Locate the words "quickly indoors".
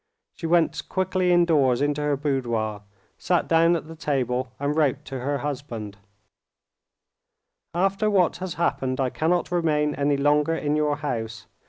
0.89-1.79